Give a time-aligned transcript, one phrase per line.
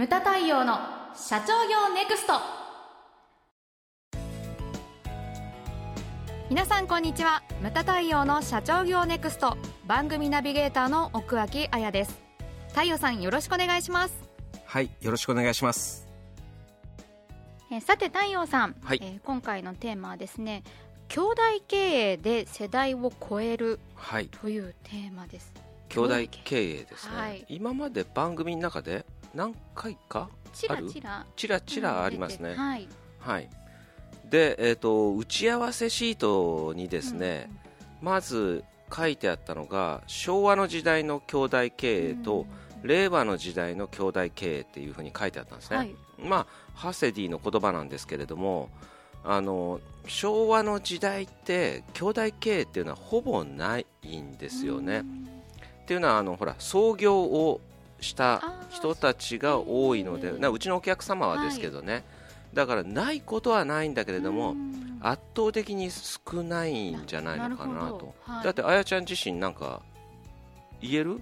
[0.00, 0.78] ムタ太陽の
[1.14, 2.32] 社長業ネクスト。
[6.48, 7.42] 皆さんこんにちは。
[7.60, 9.58] ムタ太陽の社長業ネクスト。
[9.86, 12.18] 番組ナビゲーターの奥脇彩です。
[12.70, 14.14] 太陽さんよろしくお願いします。
[14.64, 16.08] はいよろしくお願いします。
[17.70, 19.00] えーさて太陽さん、はい。
[19.02, 20.62] えー今回のテーマはですね
[21.08, 24.28] 兄弟経営で世代を超えるはい。
[24.28, 25.52] というテーマです。
[25.90, 26.14] 兄弟
[26.44, 27.44] 経営ですね、はい。
[27.50, 29.04] 今まで番組の中で
[29.34, 30.90] 何回かちらある？
[30.90, 32.88] ちらちらちらありますね、はい。
[33.18, 33.48] はい。
[34.28, 37.50] でえっ、と打ち合わせシートにですね、
[38.00, 42.46] まず書いてあったのが昭和の時代の兄弟経営と、
[42.82, 45.94] 令和の時代の兄弟経営っていうふうに書いてあったんですね、はい。
[46.18, 48.70] まあハセディの言葉なんですけれども
[49.22, 53.86] あの昭和の時代って兄弟経営っていうのはほぼない
[54.16, 55.00] んですよね。
[55.82, 57.60] っていうのはあのほら創業を
[58.00, 62.04] した人たちが多いのでなうちのお客様はですけどね、
[62.54, 64.56] だからないことはないんだけれども、
[65.00, 67.98] 圧倒的に少ないんじゃないのかなと。
[67.98, 68.14] ど。
[68.22, 68.44] はい。
[68.44, 69.82] だってあやちゃん自身なんか
[70.80, 71.20] 言える？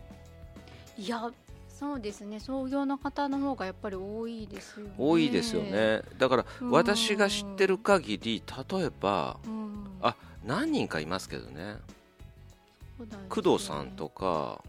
[0.97, 1.31] いや
[1.69, 2.41] そうですね。
[2.41, 4.95] 創業の方の方がやっぱり多いですよね。
[4.99, 6.03] 多いですよね。
[6.19, 6.71] だからうん。
[6.71, 9.87] 私が知ってる限り例えばうん。
[10.03, 11.55] あ何人かいますけどね。
[11.55, 11.77] ね。
[13.29, 14.61] 工藤さんとか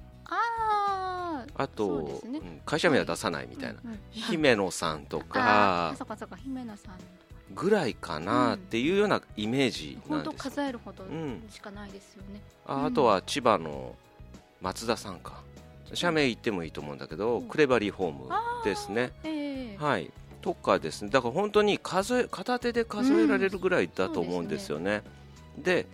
[1.59, 2.39] あと、ね。
[2.39, 5.93] うん会社名は出さないみたいな、うんうん姫野さんとか。
[5.97, 6.35] そっかそっか。
[6.37, 6.95] 姫野さん
[7.53, 13.95] ぐらいかなっていうようなイメージなんです、数えるほどうんしかないですよね、ああとは千葉の
[14.61, 15.41] 松田さんか。
[15.93, 17.47] 社名言ってもいいと思うんだけど、うん。
[17.47, 18.29] クレバリーホーム
[18.63, 19.11] ですね。
[19.23, 19.77] ええ。
[19.77, 20.11] はい。
[20.41, 21.09] とかですね。
[21.09, 25.01] だから本当に数え片手で数えられるぐらいだと思うんですよね、
[25.57, 25.87] で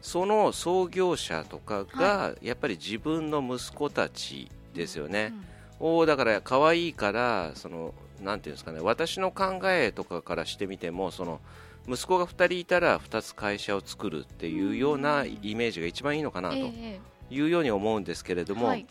[0.00, 5.32] その創業者とかがやっぱり自分の息子たちですよね、
[5.80, 11.40] おーだから可愛いからそのなんていうんですかね私の考えとかからしてみてもその
[11.88, 18.86] 息子が2人いたら2つ会社を作るっていうようなイメージが一番いいのかなとええいうように思うんですけれども、はい。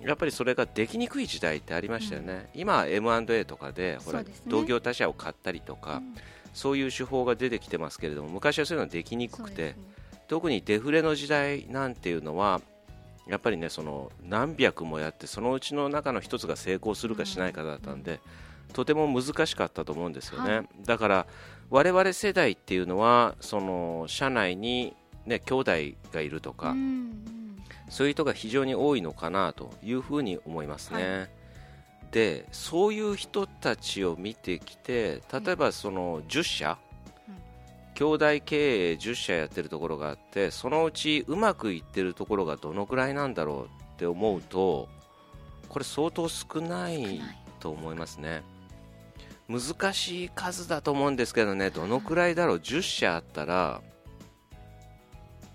[0.00, 6.14] やっぱりそれができにくい時代ってありましたよね、今は M&A とかでほら同業他社を買ったりとか、うん。
[6.54, 9.74] そういう手法が出てきてますけれども昔はそういうのはできにくくて、
[10.28, 12.60] 特にデフレの時代なんていうのは
[13.26, 18.20] やっぱりねその何百もやってそのうちの中の一つが成功するかしないかだったんで、
[18.72, 20.68] とても難しかったと思うんですよね、はい。
[20.84, 21.26] だから
[21.70, 24.94] 我々世代っていうのはその社内に
[25.26, 25.72] ね兄弟
[26.12, 27.58] がいるとか、うんうん。
[27.88, 31.18] そういう人が非常に多いのかなというふうに思いますね。
[31.20, 31.26] は
[32.10, 36.93] でそういう人たちを見てきて例えばその10社、うん
[37.94, 44.88] 兄弟経営10社やってるところがあってそのうちうまくいってるところがどのくらいなんだろうって思うと
[45.68, 47.20] これ相当少ない
[47.60, 48.42] と思いますね。
[49.48, 53.82] 難しい数だと思うんですけどねどのくらいだろう？10社あったら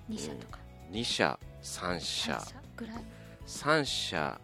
[0.07, 0.59] 二社とか。
[0.91, 2.39] 2社3社。
[2.39, 2.95] 三社ぐらい。
[3.47, 4.39] 3社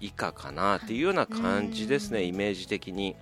[0.00, 2.26] 以下かなっていうような感じですね、うん。
[2.28, 3.16] イメージ的に。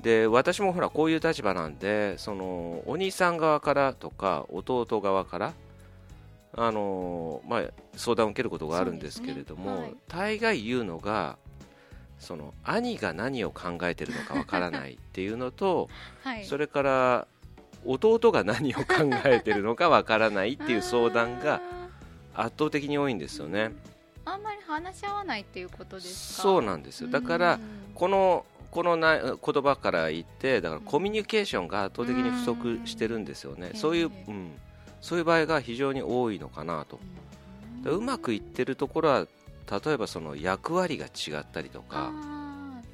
[0.00, 5.52] で私もほらこういう立場なんでそのお兄さん側からとか弟側から
[6.56, 7.62] あの、まあ、
[7.96, 9.82] 相談を受けることがあるんですけれども、ね。
[9.82, 9.96] はい。
[10.08, 11.36] 大概言うのが
[12.18, 15.88] その兄が何を考えてるのかわからないっていうのと
[16.24, 16.44] はい。
[16.44, 17.26] それから
[17.84, 18.84] 弟が何を考
[19.24, 21.60] えてるのかわからないっていう相談が
[22.34, 23.72] 圧倒的に多いんですよね。
[24.24, 26.42] あんまり話し合わないっていうことですか？
[26.42, 27.08] そうなんですよ。
[27.10, 27.60] だからうん。
[27.94, 33.78] このこのな言葉から言ってだからコミュニケーションが圧倒的に不足してるんですよね、うん。
[33.78, 34.52] そういうえ、うん、
[35.00, 37.00] そういう場合が非常に多いのかなと、
[37.82, 39.26] でうまくいってるところは
[39.84, 42.12] 例えばその役割が違ったりとか。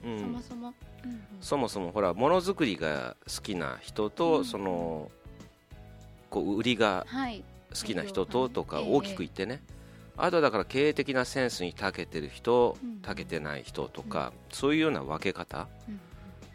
[0.05, 0.19] うん。
[0.19, 1.21] そもそも、うんうん。
[1.41, 4.45] そもそもほらものづくりが好きな人と、うん。
[4.45, 5.11] その
[6.31, 7.45] こう売りがはい。
[7.71, 9.61] 好きな人ととかええ大きく言ってね、
[10.17, 13.03] あとはだから経営的なセンスに長けてる人うん。
[13.03, 16.01] 長けてない人とか、そういうような分け方うん。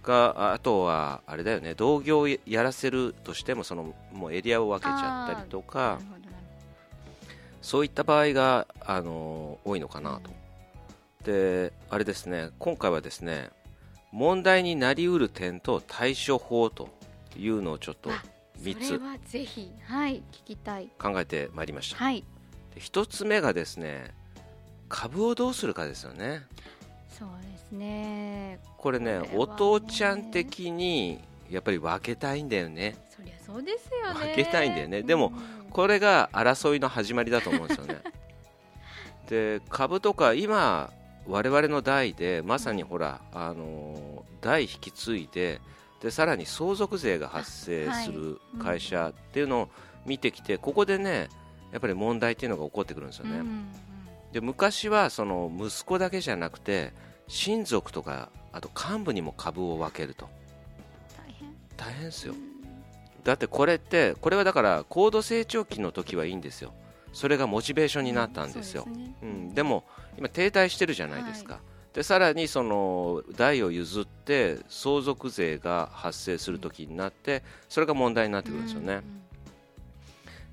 [0.04, 6.00] があとはあれだよね同業をやらせるとしてもそのもうエリアを分けちゃったりとなか
[7.62, 10.32] そういった場合が、あの多いのかなと、
[11.24, 13.52] であれですね今回はですね
[14.12, 16.90] 問題になりうる点と対処法と
[17.38, 18.24] いうのをちょっとあ
[18.64, 20.90] 3つぜひはい聞きたい。
[20.98, 22.24] 考えてまいりました、はい
[22.76, 24.14] で1つ目がですね
[24.90, 26.44] 株をどうするかですよね。
[27.10, 28.60] そうですね。
[28.78, 29.32] これねね。
[29.36, 31.20] お父ちゃん的に
[31.50, 32.98] やっぱり分けたいんだよね。
[33.10, 34.20] そりゃそうですよね。
[34.20, 35.02] 分けたいんだよね。
[35.04, 38.02] でもうんこれが争いの始まりだと思うんですよね。
[39.30, 40.92] で株とか今
[41.26, 45.62] 我々の代でまさにほら、あの代引き継いで
[46.02, 49.70] でさらに相続税が発生する会社っていうのを
[50.06, 51.30] 見てきて、ここでね
[51.72, 53.66] やっぱり問題っていうのが起こってくるんですよね、うんうん
[54.32, 56.94] で昔はその息子だけじゃなくて
[57.28, 60.30] 親族とかあと幹部にも株を分けると。
[61.18, 61.50] 大変。
[61.76, 62.34] 大変ですよ。
[63.24, 66.74] だってこれってこれはだから高度成長期の時はいいんですよ。
[67.14, 69.14] それがモチベーションになったんですよ、そうね。
[69.22, 69.84] うん、でも
[70.18, 71.60] 今停滞してるじゃないですか、
[71.94, 79.02] でさらにその代を譲って相続税が発生する時になってそれが問題になってくるんですよね、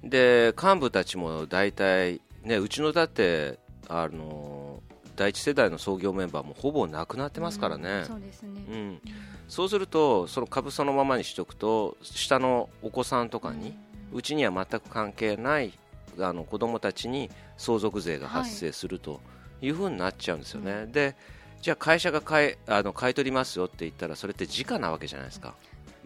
[0.05, 3.59] で幹部たちも大体ねうちのだって
[3.89, 4.83] あの
[5.17, 8.61] 第一世代の創業メンバーもほぼなくなってますからね、うんそうですね。
[8.71, 9.01] うん。
[9.49, 13.75] そうするとその株そのままにしておくと下のお子さんとかに
[14.13, 15.73] うちには全く関係ない
[16.21, 19.21] あの子供たちに相続税が発生すると
[19.63, 21.17] いうふうになっちゃうんですよね、で
[21.61, 25.55] じゃあ会社が買いあの買い取りますよって言ったらそれって時価なわけじゃないですか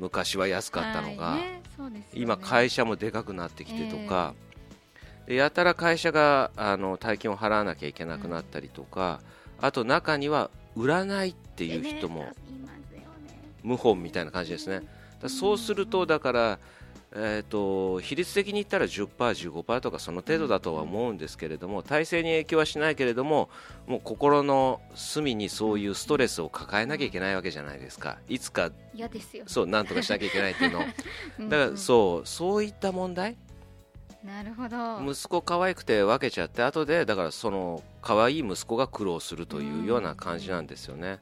[0.02, 2.08] 昔は安かったのが、はいねね。
[2.12, 4.34] 今会社もでかくなってきてとか、
[5.26, 9.20] でやたら会社があの大金を払わなきゃいけなくなったりとか、
[9.60, 13.76] あと中には売らないっていう人もねいますよね。
[13.76, 14.82] 謀反みたいな感じですね。
[15.28, 16.58] そうするとだから、
[17.14, 23.50] えー、と比率的に言ったら 10%15% とかその程度だとは思うんですけれども体制に影響はしないけれども
[23.86, 28.18] もう心の隅にそういうストレスを抱えなきゃいけないわけじゃないですか。
[28.28, 29.44] いつか嫌ですよ。
[29.46, 30.80] そうなんとかしなきゃいけないっていうの。
[30.80, 30.82] を
[31.38, 31.48] うん。
[31.50, 33.36] だからそうそういった問題？
[34.24, 35.12] なるほど。
[35.12, 41.20] 息子可愛くて分けちゃって後でだからその可愛い息子が苦労するというような感じなんですよね。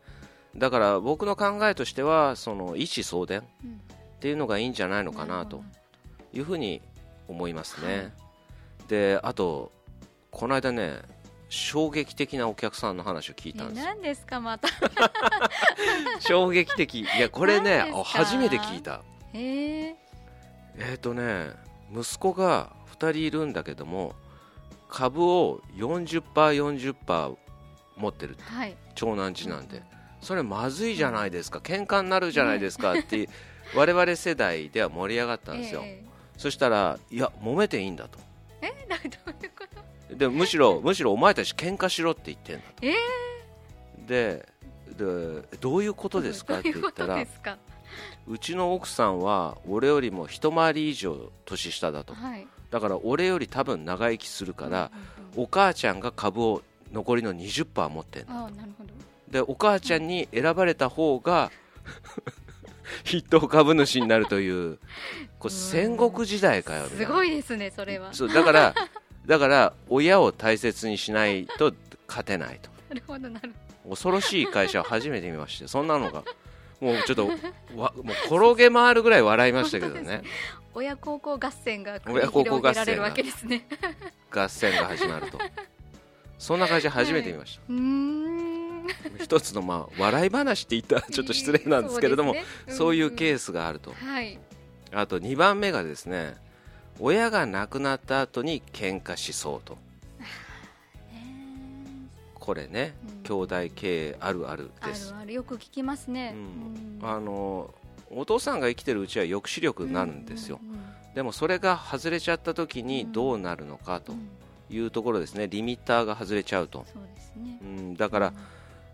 [0.54, 3.80] だから僕の考えとしてはその一子相伝うん
[4.20, 5.56] っていうのがいいんじゃないのかなと。
[5.56, 5.64] る
[6.32, 6.82] いうふうに
[7.28, 8.12] 思いますはね、
[8.88, 9.72] であと
[10.30, 10.98] この間ね
[11.48, 14.68] 衝撃的なお客さんの話を聞いたんです何ですかまた。
[16.20, 17.00] 衝撃的。
[17.00, 19.02] いやこれね初めて聞いた。
[19.34, 19.96] え。
[20.94, 21.50] っ、とね
[21.92, 24.14] 息子が2人いるんだけども
[24.88, 27.36] 株を 40%40%
[27.96, 28.36] 持ってる。
[28.40, 28.76] はい。
[28.94, 29.82] 長男次男で。
[30.20, 31.58] それまずいじゃないですか。
[31.58, 33.28] 喧嘩になるじゃないですかって
[33.74, 36.04] 我々世代では盛り上がったんですよ、え
[36.40, 38.18] そしたらいや揉めていいんだと。
[38.62, 39.64] ー、えなどういうこ
[40.08, 40.16] と？
[40.16, 42.72] でむしろ むしろお前たち喧嘩しろって言ってんだと。
[42.82, 42.94] え
[44.06, 44.48] で
[44.96, 46.60] でどういうことですか？
[46.60, 47.30] って言ったらど
[48.26, 52.14] うちの奥さんは俺よりも一回り以上年下だと。
[52.14, 52.46] はい。
[52.70, 54.90] だから俺より多分長生きするから、
[55.36, 56.62] お母ちゃんが株を
[56.92, 58.90] 残りの20%持ってんだああなるほど。
[59.28, 61.50] でお母ちゃんに選ばれた方が
[63.04, 64.78] 筆頭株主になるという
[65.38, 68.12] これ戦国時代かよすごいですねそれは。
[68.12, 68.74] そうだから
[69.26, 71.72] だから親を大切にしないと
[72.08, 72.70] 勝てないと。
[72.88, 73.52] なるほどなる
[73.88, 76.24] 恐ろしい会社を初めて見ましてそんなのが
[76.80, 77.26] もうちょっと
[77.76, 80.22] わもう転げ回るぐらい笑いましたけどね。
[80.72, 82.72] 親孝行合戦が親孝行合戦が。
[82.72, 83.66] 広げられるわけですね。
[84.30, 85.38] 合戦が始まると。
[86.40, 88.49] そんな会社初めて見ました、うーん
[89.20, 92.34] 一つのまあ笑い話って言ったらちょっと失礼なんですけれども、
[92.68, 93.92] そういうケーースがあると。
[93.92, 94.38] スはい。
[94.92, 96.34] あと2番目がですね
[96.98, 99.78] 親が亡くなった後に喧嘩しそうと。
[102.34, 103.22] これね、うん。
[103.22, 105.14] 兄弟経営あるあるです。
[105.14, 106.34] あるよく聞きますね。
[107.00, 107.08] うん。
[107.08, 107.72] あの
[108.10, 110.60] お父さんが生きてるうちは抑止力になるんですよ、
[111.14, 114.14] でもそれが外れちゃった時にどうなるのかと
[114.68, 115.46] いうところですね。
[115.46, 117.58] リミッターが外れちゃうと、そうですね。
[117.62, 118.32] うん、だから、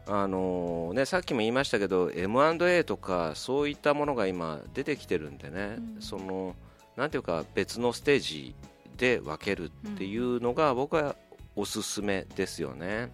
[0.09, 6.01] あのね、さっきも言いましたけど M&A とかそういったものが今出てきてるんでね、うん。
[6.01, 6.55] その
[6.97, 8.55] なんていうか別のステージ
[8.97, 11.17] で分けるっていうのが僕は
[11.57, 13.11] おすすめですよね、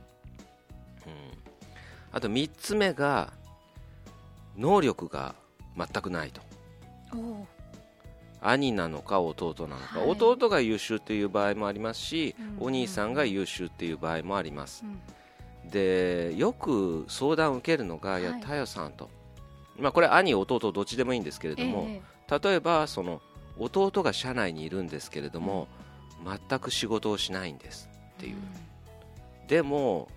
[1.07, 1.13] うん、
[2.13, 3.33] あと3つ目が
[4.57, 5.35] 能力が
[5.77, 6.43] 全くないと。
[8.45, 10.11] 兄なのか弟なのか、はい。
[10.11, 12.67] 弟が優秀っていう場合もありますし、うん。
[12.67, 14.85] お兄さんが優秀っていう場合もあります。
[14.85, 15.01] うん
[15.71, 19.09] でよく相談を受けるのが、い、やはい太陽さんと、
[19.79, 22.03] まあ、これ兄弟どっちでもいいんですけれども、え
[22.43, 23.21] 例えばその
[23.59, 25.69] 弟が社内にいるんですけれども、
[26.49, 28.37] 全く仕事をしないんですっていう、
[29.49, 30.09] でも、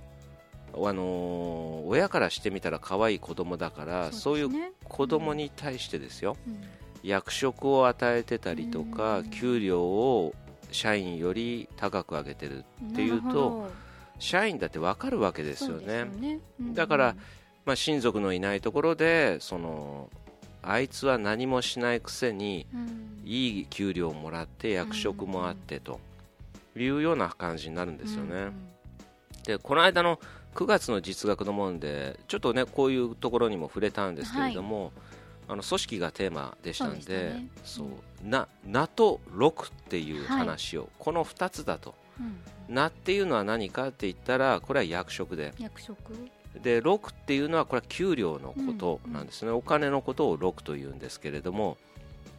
[0.73, 6.59] あのー親からしてみたら可愛い子供だからそう,、いうね子供に対してですよ、うん。
[7.03, 9.29] 役職を与えてたりとか、うん。
[9.29, 10.33] 給料を
[10.71, 13.69] 社員より高く上げてるっていうと
[14.19, 16.05] 社員だって分かるわけですよね。
[16.05, 16.39] ね。
[16.59, 17.15] うんだから
[17.65, 20.11] まあ、親族のいないところでその
[20.61, 23.15] あいつは何もしないくせにうん。
[23.25, 25.99] いい給料をもらって役職もあってと
[26.75, 28.53] いうような感じになるんですよね、うん
[29.45, 30.19] でこの間の
[30.55, 34.91] 9月の実学のもんでちょっとねこういうところにも触れたんですけれども、はい、
[35.49, 37.91] あの組織がテーマでしたんでそう、ね。
[38.23, 38.31] うん、
[38.71, 38.89] なっ
[39.87, 45.53] ていう話を、はい、この2つだと、うん、名っていうのは何かって言ったらこれは役職で。
[45.59, 46.13] 役職
[46.61, 51.75] で禄っていうのはこれは給料のことなんですね、うん、お金のことを禄というんですけれども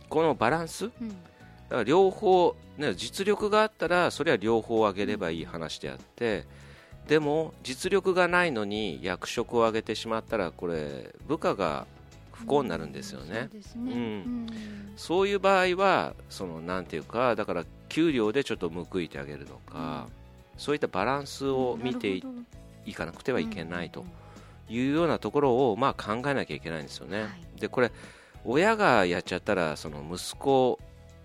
[0.09, 6.45] このバランス、だから両方、ね、実力があったらそれは両方上げればいい話であって、
[7.09, 11.87] でも実力がないのに役職を上げてしまったらこれ部下が
[12.37, 13.51] 不幸になるんですよね。
[14.97, 20.07] そういう場合はそのなんていうかだから給料でちょっと報いてあげるのか、
[20.55, 22.21] うん、そういったバランスを見て
[22.85, 24.05] いかなくてはいけないと
[24.69, 27.23] いうようなところをまあ考えなきゃいけないんですよね。
[27.23, 27.93] はい、でこれ
[28.45, 30.79] 親がやっちゃったらその息子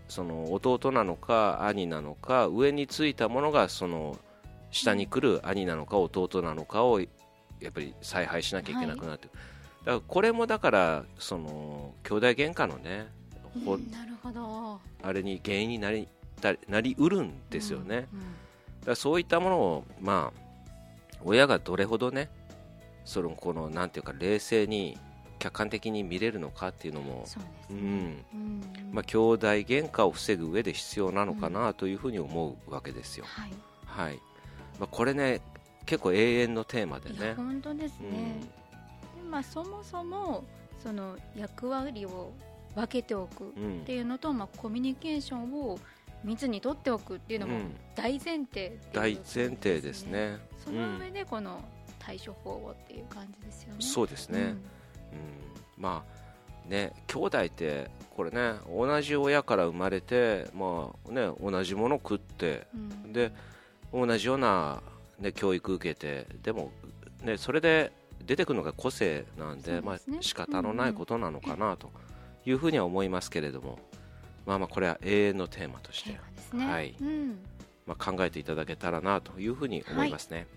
[0.07, 4.17] その弟なのか兄なのか上についたものがその
[4.69, 7.07] 下に来る兄なのか弟なのかをや
[7.69, 9.37] っぱり采配しなきゃいけなくなって、はい、
[9.85, 13.07] だからこれもだからその兄弟喧嘩のね、
[13.65, 14.79] うん、なるほど。
[15.03, 16.07] あれに原因になり
[16.67, 18.25] なりうるんですよね、うんうん、
[18.85, 22.29] だそういったものをまあ親がどれほどね
[23.05, 24.97] そのこのなんていうか冷静に
[25.37, 27.25] 客観的に見れるのかっていうのも
[27.69, 27.83] う、ね、
[28.31, 28.61] うん。
[28.91, 33.25] まあ、兄弟喧嘩を防ぐ上で必要なのかなというふうに思うわけですよ。
[33.27, 33.51] はい、
[33.85, 34.19] はい。
[34.79, 35.41] まあ、これね
[35.87, 37.33] 結構永遠のテーマでね。
[37.35, 38.47] 本当ですね、うん、で
[39.31, 40.43] まあ、そもそも
[40.83, 42.33] その役割を
[42.75, 43.53] 分けておくっ
[43.85, 45.79] ていうのと、うん、まあ、コミュニケーションを
[46.23, 47.59] 密に取っておくっていうのも
[47.95, 50.37] 大前提、ねうん、大前提ですね。
[50.63, 51.61] その上でこの
[51.97, 54.57] 対処法をっていう感じですよね、そうですね、うん。
[55.77, 62.67] まあね兄弟ってこれね同じ親から生まれてまあね同じもの食って、
[63.07, 63.31] で
[63.93, 64.81] 同じような、
[65.19, 66.71] ね、教育受けてでも、
[67.23, 71.91] ね、それで出てくるのが個性なんでで、ね、まあ仕方のないことなのかなと
[72.45, 73.79] いうふうには思いますけれども、
[74.45, 76.19] まあまあこれは永遠のテーマとして、
[76.53, 76.95] ね、はい。
[77.01, 77.39] うん。
[77.85, 80.47] まあ、考えていただけたらなというふうに思いますね、はい、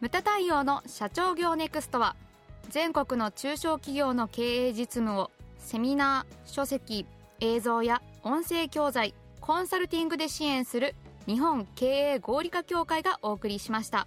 [0.00, 2.16] 無駄対応の社長業ネクストは
[2.68, 7.06] 全国の中小企業の経営実務をセミナー書籍
[7.40, 10.94] 映像や音声教材コンサルティングで支援する
[11.26, 14.06] 日本経営合理化協会がお送りしました